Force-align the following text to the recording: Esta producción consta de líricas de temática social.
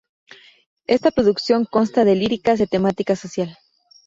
Esta 0.87 1.11
producción 1.11 1.65
consta 1.65 2.03
de 2.03 2.15
líricas 2.15 2.57
de 2.57 2.65
temática 2.65 3.15
social. 3.15 3.55